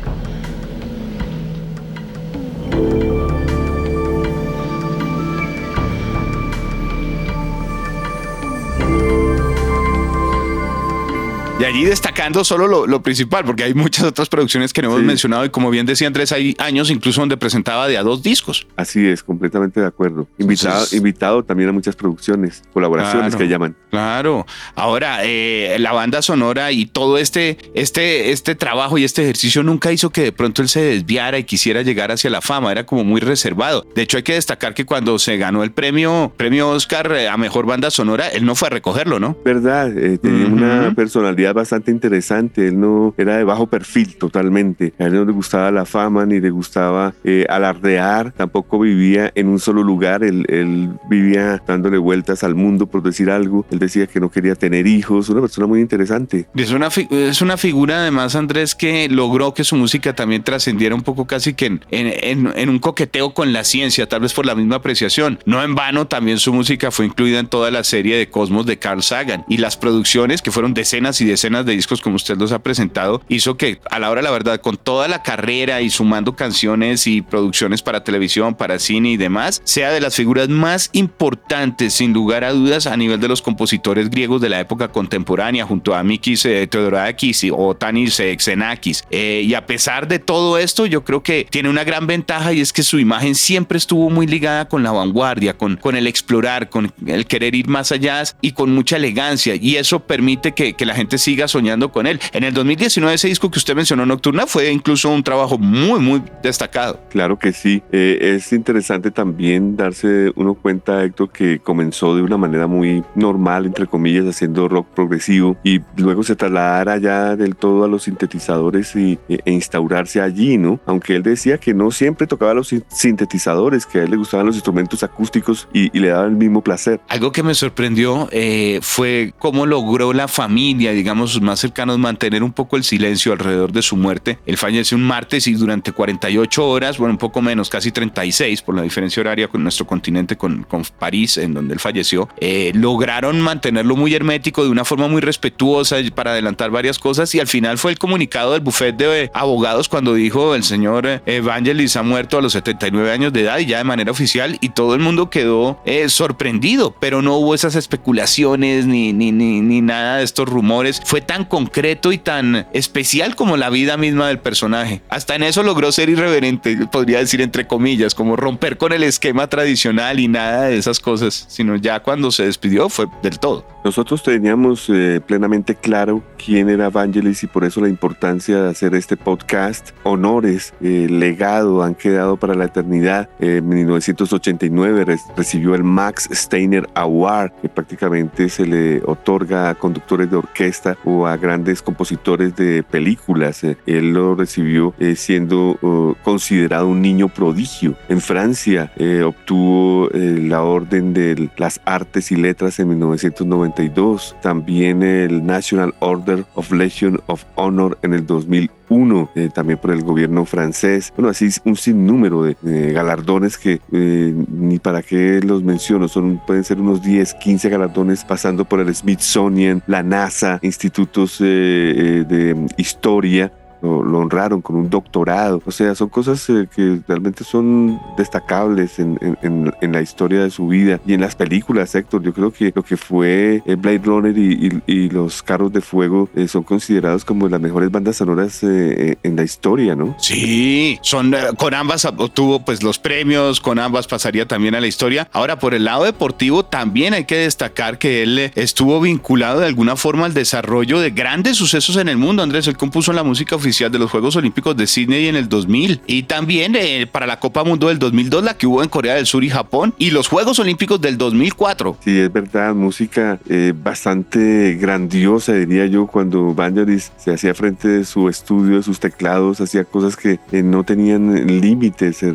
De 11.57 11.65
allí 11.65 11.85
destacando 11.85 12.43
solo 12.43 12.85
lo, 12.85 13.01
principal, 13.01 13.45
porque 13.45 13.63
hay 13.63 13.73
muchas 13.73 14.03
otras 14.03 14.27
producciones 14.27 14.73
que 14.73 14.81
no 14.81 14.89
hemos 14.89 15.03
mencionado 15.03 15.45
y 15.45 15.49
como 15.49 15.69
bien 15.69 15.85
decía 15.85 16.05
Andrés, 16.05 16.33
hay 16.33 16.53
años 16.59 16.89
incluso 16.89 17.21
donde 17.21 17.37
presentaba 17.37 17.87
de 17.87 17.97
a 17.97 18.03
dos 18.03 18.21
discos. 18.21 18.67
Así 18.75 19.07
es, 19.07 19.23
completamente 19.23 19.79
de 19.79 19.85
acuerdo. 19.85 20.27
Invitado, 20.37 20.85
invitado 20.91 21.43
también 21.45 21.69
a 21.69 21.71
muchas 21.71 21.95
producciones, 21.95 22.61
colaboraciones 22.73 23.37
que 23.37 23.47
llaman. 23.47 23.73
Claro. 23.89 24.45
Ahora, 24.75 25.19
eh, 25.23 25.77
la 25.79 25.93
banda 25.93 26.21
sonora 26.21 26.73
y 26.73 26.87
todo 26.87 27.17
este, 27.17 27.57
este, 27.73 28.31
este 28.31 28.55
trabajo 28.55 28.97
y 28.97 29.05
este 29.05 29.23
ejercicio 29.23 29.63
nunca 29.63 29.93
hizo 29.93 30.09
que 30.09 30.23
de 30.23 30.31
pronto 30.33 30.61
él 30.61 30.67
se 30.67 30.81
desviara 30.81 31.37
y 31.37 31.45
quisiera 31.45 31.83
llegar 31.83 32.11
hacia 32.11 32.29
la 32.29 32.41
fama, 32.41 32.69
era 32.73 32.85
como 32.85 33.05
muy 33.05 33.21
reservado. 33.21 33.85
De 33.95 34.01
hecho, 34.01 34.17
hay 34.17 34.23
que 34.23 34.33
destacar 34.33 34.73
que 34.73 34.85
cuando 34.85 35.17
se 35.19 35.37
ganó 35.37 35.63
el 35.63 35.71
premio, 35.71 36.33
premio 36.35 36.67
Oscar 36.71 37.13
eh, 37.13 37.29
a 37.29 37.37
mejor 37.37 37.65
banda 37.65 37.91
sonora, 37.91 38.27
él 38.27 38.45
no 38.45 38.55
fue 38.55 38.67
a 38.67 38.71
recogerlo, 38.71 39.21
¿no? 39.21 39.37
Verdad, 39.45 39.97
eh, 39.97 40.17
tenía 40.17 40.47
una 40.47 40.93
personalidad 40.93 41.44
bastante 41.53 41.91
interesante. 41.91 42.67
Él 42.67 42.79
no 42.79 43.13
era 43.17 43.37
de 43.37 43.43
bajo 43.43 43.67
perfil 43.67 44.15
totalmente. 44.17 44.93
A 44.99 45.05
él 45.05 45.13
no 45.13 45.25
le 45.25 45.31
gustaba 45.31 45.71
la 45.71 45.85
fama 45.85 46.25
ni 46.25 46.39
le 46.39 46.49
gustaba 46.49 47.13
eh, 47.23 47.45
alardear. 47.49 48.31
Tampoco 48.31 48.79
vivía 48.79 49.31
en 49.35 49.47
un 49.47 49.59
solo 49.59 49.83
lugar. 49.83 50.23
Él, 50.23 50.45
él, 50.49 50.89
vivía 51.09 51.61
dándole 51.67 51.97
vueltas 51.97 52.43
al 52.43 52.55
mundo, 52.55 52.87
por 52.87 53.03
decir 53.03 53.29
algo. 53.29 53.65
Él 53.69 53.79
decía 53.79 54.07
que 54.07 54.19
no 54.19 54.29
quería 54.29 54.55
tener 54.55 54.87
hijos. 54.87 55.29
Una 55.29 55.41
persona 55.41 55.67
muy 55.67 55.81
interesante. 55.81 56.47
Es 56.55 56.71
una, 56.71 56.87
es 56.87 57.41
una 57.41 57.57
figura, 57.57 57.97
además, 57.97 58.35
Andrés, 58.35 58.75
que 58.75 59.07
logró 59.09 59.53
que 59.53 59.63
su 59.63 59.75
música 59.75 60.13
también 60.13 60.43
trascendiera 60.43 60.95
un 60.95 61.03
poco 61.03 61.25
casi 61.27 61.53
que 61.53 61.67
en, 61.67 61.81
en, 61.91 62.51
en 62.55 62.69
un 62.69 62.79
coqueteo 62.79 63.33
con 63.33 63.53
la 63.53 63.63
ciencia, 63.63 64.07
tal 64.07 64.21
vez 64.21 64.33
por 64.33 64.45
la 64.45 64.55
misma 64.55 64.77
apreciación. 64.77 65.39
No 65.45 65.63
en 65.63 65.75
vano, 65.75 66.07
también 66.07 66.39
su 66.39 66.53
música 66.53 66.91
fue 66.91 67.05
incluida 67.05 67.39
en 67.39 67.47
toda 67.47 67.71
la 67.71 67.83
serie 67.83 68.17
de 68.17 68.29
Cosmos 68.29 68.65
de 68.65 68.77
Carl 68.77 69.03
Sagan. 69.03 69.45
Y 69.47 69.57
las 69.57 69.77
producciones, 69.77 70.41
que 70.41 70.51
fueron 70.51 70.73
decenas 70.73 71.21
y 71.21 71.25
decenas 71.25 71.34
de 71.35 71.71
discos 71.73 72.01
como 72.01 72.15
usted 72.15 72.37
los 72.37 72.51
ha 72.51 72.59
presentado, 72.59 73.21
hizo 73.29 73.55
que 73.55 73.79
a 73.89 73.99
la 73.99 74.09
hora 74.09 74.21
la 74.21 74.31
verdad, 74.31 74.59
con 74.61 74.77
toda 74.77 75.07
la 75.07 75.21
carrera 75.21 75.81
y 75.81 75.89
sumando 75.89 76.35
canciones 76.35 77.07
y 77.07 77.21
producciones 77.21 77.81
para 77.81 78.03
televisión, 78.03 78.55
para 78.55 78.79
cine 78.79 79.11
y 79.11 79.17
demás, 79.17 79.61
sea 79.63 79.91
de 79.91 80.01
las 80.01 80.15
figuras 80.15 80.49
más 80.49 80.89
importantes, 80.93 81.93
sin 81.93 82.13
lugar 82.13 82.43
a 82.43 82.51
dudas, 82.51 82.87
a 82.87 82.97
nivel 82.97 83.19
de 83.19 83.27
los 83.27 83.41
compositores 83.41 84.09
griegos 84.09 84.41
de 84.41 84.49
la 84.49 84.59
época 84.59 84.87
contemporánea, 84.87 85.65
junto 85.65 85.93
a 85.93 86.03
Mikis 86.03 86.45
eh, 86.45 86.67
Theodorakis 86.67 87.45
o 87.51 87.75
Tanis 87.75 88.19
eh, 88.19 88.35
Xenakis. 88.37 89.03
Eh, 89.11 89.43
y 89.45 89.53
a 89.53 89.65
pesar 89.65 90.07
de 90.07 90.19
todo 90.19 90.57
esto, 90.57 90.85
yo 90.85 91.03
creo 91.03 91.21
que 91.21 91.47
tiene 91.49 91.69
una 91.69 91.83
gran 91.83 92.07
ventaja 92.07 92.53
y 92.53 92.61
es 92.61 92.73
que 92.73 92.83
su 92.83 92.99
imagen 92.99 93.35
siempre 93.35 93.77
estuvo 93.77 94.09
muy 94.09 94.27
ligada 94.27 94.67
con 94.67 94.83
la 94.83 94.91
vanguardia, 94.91 95.57
con, 95.57 95.77
con 95.77 95.95
el 95.95 96.07
explorar, 96.07 96.69
con 96.69 96.91
el 97.05 97.27
querer 97.27 97.55
ir 97.55 97.67
más 97.67 97.91
allá 97.91 98.15
y 98.41 98.51
con 98.53 98.73
mucha 98.73 98.95
elegancia. 98.95 99.55
Y 99.55 99.75
eso 99.75 100.01
permite 100.01 100.53
que, 100.53 100.73
que 100.73 100.85
la 100.85 100.95
gente 100.95 101.17
siga 101.25 101.47
soñando 101.47 101.91
con 101.91 102.05
él. 102.05 102.19
En 102.33 102.43
el 102.43 102.53
2019 102.53 103.15
ese 103.15 103.27
disco 103.27 103.49
que 103.49 103.57
usted 103.57 103.75
mencionó, 103.75 104.05
Nocturna, 104.05 104.45
fue 104.45 104.71
incluso 104.71 105.09
un 105.09 105.23
trabajo 105.23 105.57
muy, 105.57 105.99
muy 105.99 106.21
destacado. 106.43 106.99
Claro 107.09 107.39
que 107.39 107.51
sí. 107.51 107.81
Eh, 107.91 108.35
es 108.35 108.53
interesante 108.53 109.09
también 109.09 109.75
darse 109.75 110.31
uno 110.35 110.53
cuenta, 110.53 111.03
Héctor, 111.03 111.31
que 111.31 111.57
comenzó 111.59 112.15
de 112.15 112.21
una 112.21 112.37
manera 112.37 112.67
muy 112.67 113.03
normal, 113.15 113.65
entre 113.65 113.87
comillas, 113.87 114.25
haciendo 114.25 114.67
rock 114.67 114.87
progresivo 114.93 115.57
y 115.63 115.81
luego 115.97 116.21
se 116.21 116.35
trasladara 116.35 116.97
ya 116.99 117.35
del 117.35 117.55
todo 117.55 117.85
a 117.85 117.87
los 117.87 118.03
sintetizadores 118.03 118.95
y, 118.95 119.17
e, 119.27 119.39
e 119.43 119.51
instaurarse 119.51 120.21
allí, 120.21 120.59
¿no? 120.59 120.79
Aunque 120.85 121.15
él 121.15 121.23
decía 121.23 121.57
que 121.57 121.73
no 121.73 121.89
siempre 121.89 122.27
tocaba 122.27 122.53
los 122.53 122.73
sintetizadores, 122.89 123.87
que 123.87 123.99
a 123.99 124.03
él 124.03 124.11
le 124.11 124.17
gustaban 124.17 124.45
los 124.45 124.55
instrumentos 124.55 125.01
acústicos 125.01 125.67
y, 125.73 125.89
le 125.95 126.09
daba 126.09 126.25
el 126.25 126.35
mismo 126.35 126.61
placer. 126.61 126.99
Algo 127.07 127.31
que 127.31 127.41
me 127.41 127.55
sorprendió 127.55 128.27
eh, 128.31 128.79
fue 128.83 129.33
cómo 129.39 129.65
logró 129.65 130.13
la 130.13 130.27
familia 130.27 130.91
digamos 130.91 131.14
sus 131.15 131.41
más 131.41 131.59
cercanos, 131.59 131.97
mantener 131.99 132.43
un 132.43 132.53
poco 132.53 132.77
el 132.77 132.83
silencio 132.83 133.33
alrededor 133.33 133.71
de 133.71 133.81
su 133.81 133.95
muerte. 133.95 134.39
Él 134.45 134.57
falleció 134.57 134.97
un 134.97 135.03
martes 135.03 135.47
y 135.47 135.53
durante 135.53 135.91
48 135.91 136.67
horas, 136.67 136.97
bueno, 136.97 137.13
un 137.13 137.17
poco 137.17 137.41
menos, 137.41 137.69
casi 137.69 137.91
36 137.91 138.61
por 138.61 138.75
la 138.75 138.81
diferencia 138.81 139.21
horaria 139.21 139.47
con 139.47 139.63
nuestro 139.63 139.85
continente, 139.85 140.35
con, 140.35 140.63
con 140.63 140.83
París, 140.99 141.37
en 141.37 141.53
donde 141.53 141.73
él 141.73 141.79
falleció, 141.79 142.29
eh, 142.37 142.71
lograron 142.75 143.39
mantenerlo 143.41 143.95
muy 143.95 144.13
hermético 144.13 144.63
de 144.63 144.69
una 144.69 144.85
forma 144.85 145.07
muy 145.07 145.21
respetuosa 145.21 145.97
para 146.13 146.31
adelantar 146.31 146.71
varias 146.71 146.99
cosas 146.99 147.33
y 147.35 147.39
al 147.39 147.47
final 147.47 147.77
fue 147.77 147.91
el 147.91 147.99
comunicado 147.99 148.53
del 148.53 148.61
bufete 148.61 149.07
de 149.07 149.31
abogados 149.33 149.89
cuando 149.89 150.13
dijo 150.13 150.55
el 150.55 150.63
señor 150.63 151.21
Evangelis 151.25 151.95
ha 151.95 152.03
muerto 152.03 152.37
a 152.37 152.41
los 152.41 152.53
79 152.53 153.11
años 153.11 153.33
de 153.33 153.41
edad 153.41 153.59
y 153.59 153.65
ya 153.65 153.77
de 153.77 153.83
manera 153.83 154.11
oficial 154.11 154.57
y 154.61 154.69
todo 154.69 154.93
el 154.95 155.01
mundo 155.01 155.29
quedó 155.29 155.81
eh, 155.85 156.09
sorprendido, 156.09 156.95
pero 156.99 157.21
no 157.21 157.37
hubo 157.37 157.55
esas 157.55 157.75
especulaciones 157.75 158.85
ni, 158.85 159.13
ni, 159.13 159.31
ni, 159.31 159.61
ni 159.61 159.81
nada 159.81 160.17
de 160.17 160.23
estos 160.23 160.47
rumores 160.47 161.01
fue 161.05 161.21
tan 161.21 161.45
concreto 161.45 162.11
y 162.11 162.17
tan 162.17 162.67
especial 162.73 163.35
como 163.35 163.57
la 163.57 163.69
vida 163.69 163.95
misma 163.95 164.27
del 164.27 164.39
personaje. 164.39 165.01
Hasta 165.07 165.35
en 165.35 165.43
eso 165.43 165.61
logró 165.61 165.91
ser 165.91 166.09
irreverente, 166.09 166.87
podría 166.91 167.19
decir 167.19 167.41
entre 167.41 167.67
comillas, 167.67 168.15
como 168.15 168.35
romper 168.35 168.77
con 168.77 168.91
el 168.91 169.03
esquema 169.03 169.47
tradicional 169.47 170.19
y 170.19 170.27
nada 170.27 170.63
de 170.63 170.77
esas 170.77 170.99
cosas, 170.99 171.45
sino 171.47 171.75
ya 171.75 172.01
cuando 172.01 172.31
se 172.31 172.45
despidió 172.45 172.89
fue 172.89 173.05
del 173.21 173.39
todo. 173.39 173.65
Nosotros 173.83 174.23
teníamos 174.23 174.89
eh, 174.89 175.21
plenamente 175.25 175.75
claro 175.75 176.23
quién 176.43 176.69
era 176.69 176.89
Vangelis 176.89 177.43
y 177.43 177.47
por 177.47 177.63
eso 177.65 177.81
la 177.81 177.89
importancia 177.89 178.63
de 178.63 178.69
hacer 178.71 178.95
este 178.95 179.15
podcast. 179.15 179.91
Honores, 180.01 180.73
eh, 180.81 181.05
legado 181.07 181.83
han 181.83 181.93
quedado 181.93 182.35
para 182.37 182.55
la 182.55 182.65
eternidad. 182.65 183.29
en 183.39 183.67
1989 183.69 185.19
recibió 185.37 185.75
el 185.75 185.83
Max 185.83 186.27
Steiner 186.31 186.89
Award, 186.95 187.51
que 187.61 187.69
prácticamente 187.69 188.49
se 188.49 188.65
le 188.65 189.03
otorga 189.05 189.69
a 189.69 189.75
conductores 189.75 190.31
de 190.31 190.37
orquesta 190.37 190.94
o 191.03 191.27
a 191.27 191.37
grandes 191.37 191.81
compositores 191.81 192.55
de 192.55 192.83
películas. 192.83 193.63
Eh, 193.63 193.77
él 193.85 194.13
lo 194.13 194.35
recibió 194.35 194.93
eh, 194.99 195.15
siendo 195.15 195.77
oh, 195.81 196.15
considerado 196.23 196.87
un 196.87 197.01
niño 197.01 197.29
prodigio. 197.29 197.95
En 198.09 198.21
Francia 198.21 198.91
eh, 198.97 199.23
obtuvo 199.23 200.09
la 200.13 200.63
Orden 200.63 201.13
de 201.13 201.49
las 201.57 201.81
Artes 201.85 202.31
y 202.31 202.35
Letras 202.35 202.79
en 202.79 202.89
1992. 202.89 204.35
También 204.41 205.03
el 205.03 205.45
National 205.45 205.93
Order 205.99 206.45
of 206.53 206.71
Legion 206.71 207.21
of 207.27 207.43
Honor 207.55 207.97
en 208.01 208.13
el 208.13 208.25
2001 208.25 208.84
uno 208.89 209.29
eh, 209.35 209.49
también 209.53 209.79
por 209.79 209.91
el 209.91 210.03
gobierno 210.03 210.45
francés. 210.45 211.13
Bueno, 211.15 211.29
así 211.29 211.49
un 211.63 211.75
sinnúmero 211.75 212.43
de, 212.43 212.55
galardones 212.93 213.57
que 213.57 213.81
eh, 213.91 214.33
ni 214.49 214.79
para 214.79 215.01
qué 215.01 215.39
los 215.41 215.63
menciono, 215.63 216.07
son, 216.07 216.41
pueden 216.45 216.63
ser 216.63 216.79
unos 216.79 217.01
10, 217.01 217.35
15 217.35 217.69
galardones 217.69 218.23
pasando 218.23 218.65
por 218.65 218.79
el 218.79 218.93
Smithsonian, 218.93 219.83
la 219.87 220.03
NASA, 220.03 220.59
institutos 220.61 221.37
eh, 221.41 222.25
de 222.27 222.67
historia 222.77 223.51
lo, 223.85 224.19
honraron 224.19 224.61
con 224.61 224.75
un 224.75 224.89
doctorado. 224.89 225.61
O 225.65 225.71
sea, 225.71 225.95
son 225.95 226.09
cosas 226.09 226.49
eh, 226.49 226.67
que 226.73 226.99
realmente 227.07 227.43
son 227.43 227.99
destacables 228.17 228.99
en, 228.99 229.17
en, 229.41 229.91
la 229.91 230.01
historia 230.01 230.41
de 230.41 230.49
su 230.49 230.67
vida 230.67 230.99
y 231.05 231.13
en 231.13 231.21
las 231.21 231.35
películas, 231.35 231.93
Héctor. 231.95 232.23
Yo 232.23 232.33
creo 232.33 232.51
que 232.51 232.73
lo 232.75 232.83
que 232.83 232.97
fue 232.97 233.61
eh, 233.65 233.75
Blade 233.75 234.01
Runner 234.03 234.37
y, 234.37 235.09
los 235.09 235.43
Carros 235.43 235.71
de 235.71 235.81
Fuego 235.81 236.27
eh, 236.35 236.47
son 236.47 236.63
considerados 236.63 237.23
como 237.23 237.47
las 237.47 237.61
mejores 237.61 237.91
bandas 237.91 238.17
sonoras 238.17 238.63
en 238.63 239.35
la 239.35 239.43
historia, 239.43 239.95
¿no? 239.95 240.15
Sí, 240.19 240.97
son 241.01 241.33
con 241.57 241.73
ambas 241.73 242.05
obtuvo 242.05 242.65
pues 242.65 242.83
los 242.83 242.99
premios, 242.99 243.61
con 243.61 243.79
ambas 243.79 244.07
pasaría 244.07 244.47
también 244.47 244.75
a 244.75 244.81
la 244.81 244.87
historia. 244.87 245.29
Ahora, 245.31 245.59
por 245.59 245.73
el 245.73 245.85
lado 245.85 246.03
deportivo, 246.03 246.65
también 246.65 247.13
hay 247.13 247.25
que 247.25 247.37
destacar 247.37 247.97
que 247.97 248.23
él 248.23 248.51
estuvo 248.55 248.99
vinculado 248.99 249.59
de 249.59 249.67
alguna 249.67 249.95
forma 249.95 250.25
al 250.25 250.33
desarrollo 250.33 250.99
de 250.99 251.11
grandes 251.11 251.57
sucesos 251.57 251.97
en 251.97 252.09
el 252.09 252.17
mundo. 252.17 252.43
Andrés, 252.43 252.67
él 252.67 252.77
compuso 252.77 253.13
la 253.13 253.23
música 253.23 253.55
oficial 253.55 253.74
de 253.75 253.99
los 253.99 254.09
Juegos 254.09 254.37
Olímpicos 254.37 254.77
de 254.77 254.87
Sydney 254.87 255.27
en 255.27 255.35
el 255.35 255.49
2000 255.49 255.99
y 256.07 256.23
también 256.23 256.77
eh, 256.77 257.07
para 257.11 257.27
la 257.27 257.41
Copa 257.41 257.65
Mundo 257.65 257.89
del 257.89 257.99
2002, 257.99 258.41
la 258.41 258.55
que 258.55 258.67
hubo 258.67 258.81
en 258.81 258.87
Corea 258.87 259.15
del 259.15 259.25
Sur 259.25 259.43
y 259.43 259.49
Japón 259.49 259.93
y 259.97 260.11
los 260.11 260.29
Juegos 260.29 260.59
Olímpicos 260.59 261.01
del 261.01 261.17
2004. 261.17 261.97
Sí, 262.01 262.17
es 262.17 262.31
verdad, 262.31 262.73
música 262.73 263.37
eh, 263.49 263.73
bastante 263.75 264.75
grandiosa, 264.79 265.51
diría 265.53 265.87
yo, 265.87 266.07
cuando 266.07 266.53
Vangelis 266.53 267.11
se 267.17 267.33
hacía 267.33 267.53
frente 267.53 267.89
de 267.89 268.05
su 268.05 268.29
estudio, 268.29 268.77
de 268.77 268.83
sus 268.83 269.01
teclados, 269.01 269.59
hacía 269.59 269.83
cosas 269.83 270.15
que 270.15 270.39
eh, 270.53 270.63
no 270.63 270.85
tenían 270.85 271.45
límites, 271.59 272.25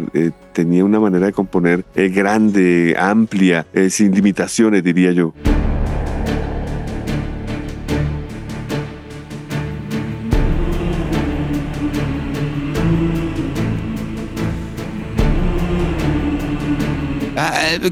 tenía 0.52 0.84
una 0.84 1.00
manera 1.00 1.26
de 1.26 1.32
componer 1.32 1.86
grande, 1.94 2.94
amplia, 2.98 3.66
sin 3.88 4.14
limitaciones, 4.14 4.84
diría 4.84 5.12
yo. 5.12 5.32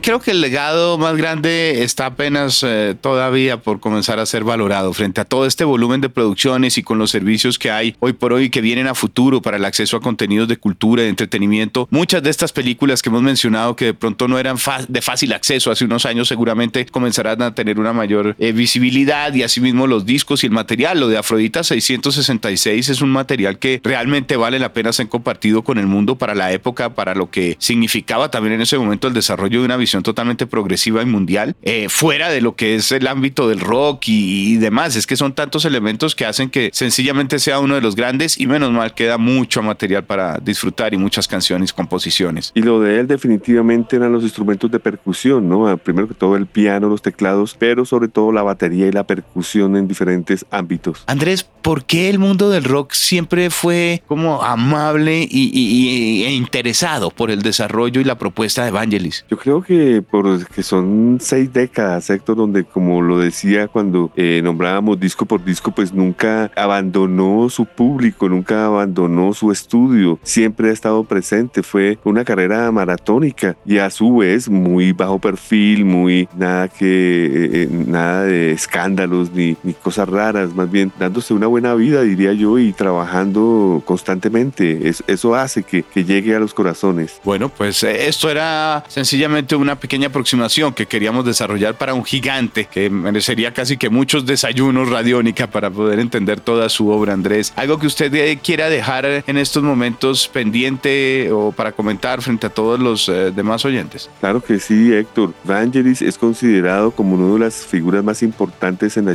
Creo 0.00 0.20
que 0.20 0.30
el 0.30 0.40
legado 0.40 0.98
más 0.98 1.16
grande 1.16 1.82
está 1.82 2.06
apenas 2.06 2.62
eh, 2.62 2.94
todavía 3.00 3.60
por 3.60 3.80
comenzar 3.80 4.18
a 4.18 4.26
ser 4.26 4.44
valorado 4.44 4.92
frente 4.92 5.20
a 5.20 5.24
todo 5.24 5.46
este 5.46 5.64
volumen 5.64 6.00
de 6.00 6.08
producciones 6.08 6.78
y 6.78 6.82
con 6.82 6.98
los 6.98 7.10
servicios 7.10 7.58
que 7.58 7.70
hay 7.70 7.94
hoy 8.00 8.12
por 8.12 8.32
hoy 8.32 8.50
que 8.50 8.60
vienen 8.60 8.86
a 8.86 8.94
futuro 8.94 9.42
para 9.42 9.56
el 9.56 9.64
acceso 9.64 9.96
a 9.96 10.00
contenidos 10.00 10.48
de 10.48 10.56
cultura, 10.56 11.02
de 11.02 11.08
entretenimiento. 11.08 11.88
Muchas 11.90 12.22
de 12.22 12.30
estas 12.30 12.52
películas 12.52 13.02
que 13.02 13.08
hemos 13.08 13.22
mencionado 13.22 13.76
que 13.76 13.86
de 13.86 13.94
pronto 13.94 14.28
no 14.28 14.38
eran 14.38 14.56
de 14.88 15.02
fácil 15.02 15.32
acceso 15.32 15.70
hace 15.70 15.84
unos 15.84 16.06
años 16.06 16.28
seguramente 16.28 16.86
comenzarán 16.86 17.42
a 17.42 17.54
tener 17.54 17.78
una 17.78 17.92
mayor 17.92 18.36
eh, 18.38 18.52
visibilidad 18.52 19.32
y 19.34 19.42
asimismo 19.42 19.86
los 19.86 20.06
discos 20.06 20.42
y 20.42 20.46
el 20.46 20.52
material. 20.52 21.00
Lo 21.00 21.08
de 21.08 21.18
Afrodita 21.18 21.62
666 21.62 22.88
es 22.88 23.00
un 23.00 23.10
material 23.10 23.58
que 23.58 23.80
realmente 23.82 24.36
vale 24.36 24.58
la 24.58 24.72
pena 24.72 24.92
ser 24.92 25.08
compartido 25.08 25.62
con 25.62 25.78
el 25.78 25.86
mundo 25.86 26.16
para 26.16 26.34
la 26.34 26.52
época, 26.52 26.94
para 26.94 27.14
lo 27.14 27.30
que 27.30 27.56
significaba 27.58 28.30
también 28.30 28.54
en 28.54 28.62
ese 28.62 28.78
momento 28.78 29.08
el 29.08 29.14
desarrollo 29.14 29.57
desarrollo 29.58 29.60
de 29.60 29.66
una 29.66 29.76
visión 29.76 30.02
totalmente 30.02 30.46
progresiva 30.46 31.02
y 31.02 31.06
mundial, 31.06 31.56
eh, 31.62 31.88
fuera 31.88 32.28
de 32.30 32.40
lo 32.40 32.56
que 32.56 32.76
es 32.76 32.92
el 32.92 33.06
ámbito 33.06 33.48
del 33.48 33.60
rock 33.60 34.04
y, 34.06 34.56
demás. 34.58 34.96
Es 34.96 35.06
que 35.06 35.16
son 35.16 35.34
tantos 35.34 35.64
elementos 35.64 36.14
que 36.14 36.26
hacen 36.26 36.50
que 36.50 36.70
sencillamente 36.72 37.38
sea 37.38 37.60
uno 37.60 37.74
de 37.74 37.80
los 37.80 37.94
grandes 37.94 38.38
y 38.38 38.46
menos 38.46 38.72
mal 38.72 38.94
queda 38.94 39.18
mucho 39.18 39.62
material 39.62 40.04
para 40.04 40.38
disfrutar 40.38 40.94
y 40.94 40.98
muchas 40.98 41.28
canciones, 41.28 41.72
composiciones. 41.72 42.52
Y 42.54 42.62
lo 42.62 42.80
de 42.80 43.00
él 43.00 43.06
definitivamente 43.06 43.96
eran 43.96 44.12
los 44.12 44.22
instrumentos 44.22 44.70
de 44.70 44.78
percusión, 44.78 45.48
¿no? 45.48 45.68
Ah, 45.68 45.76
primero 45.76 46.08
que 46.08 46.14
todo 46.14 46.36
el 46.36 46.46
piano, 46.46 46.88
los 46.88 47.02
teclados, 47.02 47.56
pero 47.58 47.84
sobre 47.84 48.08
todo 48.08 48.32
la 48.32 48.42
batería 48.42 48.86
y 48.86 48.92
la 48.92 49.04
percusión 49.04 49.76
en 49.76 49.86
diferentes 49.86 50.44
ámbitos. 50.50 51.04
Andrés, 51.06 51.44
¿por 51.62 51.84
qué 51.84 52.10
el 52.10 52.18
mundo 52.18 52.50
del 52.50 52.64
rock 52.64 52.92
siempre 52.92 53.50
fue 53.50 54.02
como 54.06 54.42
amable 54.42 55.26
y, 55.30 56.24
e 56.24 56.32
interesado 56.32 57.10
por 57.10 57.30
el 57.30 57.42
desarrollo 57.42 58.00
y 58.00 58.04
la 58.04 58.18
propuesta 58.18 58.62
de 58.62 58.68
Evangelis? 58.68 59.24
Yo 59.30 59.36
creo 59.36 59.47
que 59.48 60.02
porque 60.02 60.62
son 60.62 61.18
seis 61.20 61.50
décadas, 61.52 62.10
Héctor, 62.10 62.36
donde 62.36 62.64
como 62.64 63.00
lo 63.00 63.18
decía 63.18 63.66
cuando 63.66 64.12
eh, 64.14 64.42
nombrábamos 64.44 65.00
disco 65.00 65.24
por 65.24 65.42
disco, 65.42 65.70
pues 65.70 65.92
nunca 65.94 66.50
abandonó 66.54 67.48
su 67.48 67.64
público, 67.64 68.28
nunca 68.28 68.66
abandonó 68.66 69.32
su 69.32 69.50
estudio, 69.50 70.18
siempre 70.22 70.68
ha 70.68 70.72
estado 70.72 71.02
presente, 71.04 71.62
fue 71.62 71.98
una 72.04 72.24
carrera 72.24 72.70
maratónica 72.70 73.56
y 73.64 73.78
a 73.78 73.88
su 73.88 74.18
vez 74.18 74.50
muy 74.50 74.92
bajo 74.92 75.18
perfil, 75.18 75.86
muy 75.86 76.28
nada 76.36 76.68
que, 76.68 77.26
eh, 77.26 77.50
eh, 77.62 77.68
nada 77.70 78.24
de 78.24 78.52
escándalos 78.52 79.32
ni, 79.32 79.56
ni 79.62 79.72
cosas 79.72 80.10
raras, 80.10 80.54
más 80.54 80.70
bien 80.70 80.92
dándose 80.98 81.32
una 81.32 81.46
buena 81.46 81.74
vida, 81.74 82.02
diría 82.02 82.34
yo, 82.34 82.58
y 82.58 82.72
trabajando 82.74 83.82
constantemente. 83.86 84.92
eso 85.06 85.34
hace 85.34 85.62
que, 85.62 85.82
que 85.84 86.04
llegue 86.04 86.36
a 86.36 86.38
los 86.38 86.52
corazones. 86.52 87.18
Bueno, 87.24 87.48
pues 87.48 87.82
esto 87.82 88.30
era 88.30 88.84
sencillamente 88.88 89.37
una 89.56 89.76
pequeña 89.76 90.08
aproximación 90.08 90.74
que 90.74 90.86
queríamos 90.86 91.24
desarrollar 91.24 91.76
para 91.76 91.94
un 91.94 92.04
gigante 92.04 92.66
que 92.66 92.90
merecería 92.90 93.52
casi 93.52 93.76
que 93.76 93.88
muchos 93.88 94.26
desayunos 94.26 94.88
radiónica 94.88 95.46
para 95.46 95.70
poder 95.70 96.00
entender 96.00 96.40
toda 96.40 96.68
su 96.68 96.88
obra, 96.88 97.12
Andrés. 97.12 97.52
Algo 97.56 97.78
que 97.78 97.86
usted 97.86 98.12
eh, 98.14 98.38
quiera 98.42 98.68
dejar 98.68 99.24
en 99.26 99.38
estos 99.38 99.62
momentos 99.62 100.28
pendiente 100.28 101.30
o 101.32 101.52
para 101.52 101.72
comentar 101.72 102.20
frente 102.22 102.46
a 102.46 102.50
todos 102.50 102.80
los 102.80 103.08
eh, 103.08 103.32
demás 103.34 103.64
oyentes. 103.64 104.10
Claro 104.20 104.40
que 104.40 104.58
sí, 104.58 104.92
Héctor. 104.92 105.32
Vangelis 105.44 106.02
es 106.02 106.18
considerado 106.18 106.90
como 106.90 107.14
una 107.14 107.34
de 107.34 107.38
las 107.38 107.66
figuras 107.66 108.02
más 108.02 108.22
importantes 108.22 108.96
en 108.96 109.06
la, 109.06 109.12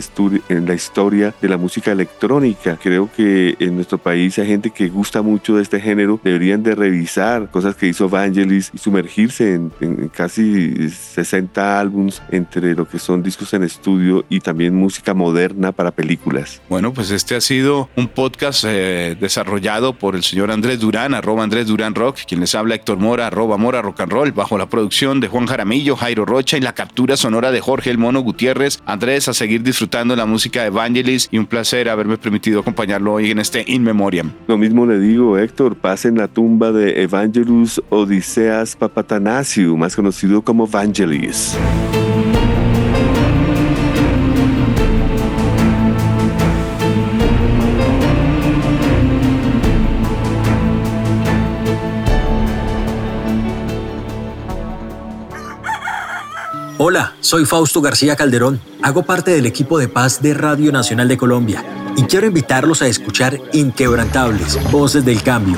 historia 0.73 1.33
de 1.41 1.49
la 1.49 1.57
música 1.57 1.91
electrónica. 1.91 2.77
Creo 2.81 3.09
que 3.15 3.55
en 3.59 3.75
nuestro 3.75 3.97
país 3.97 4.39
hay 4.39 4.47
gente 4.47 4.71
que 4.71 4.87
gusta 4.89 5.21
mucho 5.21 5.57
de 5.57 5.63
este 5.63 5.79
género. 5.79 6.19
Deberían 6.23 6.63
de 6.63 6.75
revisar 6.75 7.49
cosas 7.51 7.75
que 7.75 7.87
hizo 7.87 8.09
Vangelis 8.09 8.71
y 8.73 8.77
sumergirse 8.77 9.55
en 9.55 10.09
casi 10.13 10.89
60 10.89 11.79
álbums 11.79 12.21
entre 12.31 12.75
lo 12.75 12.87
que 12.87 12.99
son 12.99 13.21
discos 13.23 13.53
en 13.53 13.63
estudio 13.63 14.25
y 14.29 14.39
también 14.39 14.75
música 14.75 15.13
moderna 15.13 15.71
para 15.71 15.91
películas. 15.91 16.61
Bueno, 16.69 16.93
pues 16.93 17.11
este 17.11 17.35
ha 17.35 17.41
sido 17.41 17.89
un 17.97 18.07
podcast 18.07 18.63
eh, 18.67 19.17
desarrollado 19.19 19.93
por 19.93 20.15
el 20.15 20.23
señor 20.23 20.51
Andrés 20.51 20.79
Durán, 20.79 21.13
arroba 21.13 21.43
Andrés 21.43 21.67
Durán 21.67 21.95
Rock, 21.95 22.19
quien 22.27 22.39
les 22.39 22.55
habla 22.55 22.75
Héctor 22.75 22.97
Mora, 22.97 23.27
arroba 23.27 23.57
Mora 23.57 23.81
Rock 23.81 24.01
and 24.01 24.11
Roll, 24.11 24.31
bajo 24.31 24.57
la 24.57 24.69
producción 24.69 25.19
de 25.19 25.27
Juan 25.27 25.47
Jaramillo, 25.47 25.95
Jairo 25.95 26.25
Rocha 26.25 26.57
y 26.57 26.61
la 26.61 26.73
captura 26.73 27.17
sonora 27.17 27.51
de 27.51 27.59
Jorge 27.59 27.89
El 27.89 27.97
Mono 27.97 28.21
Gutiérrez. 28.21 28.79
Andrés, 28.85 29.27
a 29.27 29.33
seguir 29.33 29.63
disfrutando 29.63 30.15
la 30.15 30.25
música 30.25 30.61
de 30.61 30.67
Evangelis 30.67 31.27
y 31.31 31.39
un 31.39 31.47
placer 31.47 31.89
haberme 31.89 32.17
permitido 32.17 32.61
acompañarlo 32.61 33.13
hoy 33.13 33.31
en 33.31 33.39
este 33.39 33.65
In 33.67 33.83
Memoriam. 33.83 34.31
Lo 34.47 34.57
mismo 34.57 34.85
le 34.85 34.99
digo, 34.99 35.37
Héctor, 35.37 35.75
pasen 35.75 36.17
la 36.17 36.27
tumba 36.27 36.71
de 36.71 37.03
Evangelus 37.03 37.81
Odiseas 37.89 38.75
Papatanasiu 38.75 39.75
más 39.77 39.95
conocido 39.95 40.02
como 40.43 40.67
Vangelis. 40.67 41.55
Hola, 56.77 57.13
soy 57.21 57.45
Fausto 57.45 57.79
García 57.79 58.17
Calderón. 58.17 58.59
Hago 58.81 59.03
parte 59.03 59.31
del 59.31 59.45
equipo 59.45 59.79
de 59.79 59.87
paz 59.87 60.21
de 60.21 60.33
Radio 60.33 60.73
Nacional 60.73 61.07
de 61.07 61.15
Colombia 61.17 61.63
y 61.95 62.03
quiero 62.03 62.27
invitarlos 62.27 62.81
a 62.81 62.87
escuchar 62.87 63.39
Inquebrantables, 63.53 64.59
Voces 64.69 65.05
del 65.05 65.23
Cambio 65.23 65.57